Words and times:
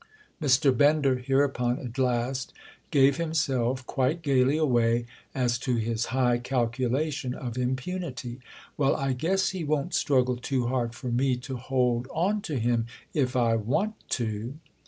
Mr. 0.41 0.75
Bender 0.75 1.17
hereupon 1.17 1.77
at 1.77 1.99
last 1.99 2.53
gave 2.89 3.17
himself 3.17 3.85
quite 3.85 4.23
gaily 4.23 4.57
away 4.57 5.05
as 5.35 5.59
to 5.59 5.75
his 5.75 6.05
high 6.05 6.39
calculation 6.39 7.35
of 7.35 7.55
impunity. 7.55 8.39
"Well, 8.77 8.95
I 8.95 9.13
guess 9.13 9.49
he 9.49 9.63
won't 9.63 9.93
struggle 9.93 10.37
too 10.37 10.65
hard 10.65 10.95
for 10.95 11.09
me 11.11 11.35
to 11.45 11.55
hold 11.55 12.07
on 12.11 12.41
to 12.49 12.57
him 12.57 12.87
if 13.13 13.35
I 13.35 13.53
want 13.55 13.93
to!" 14.17 14.55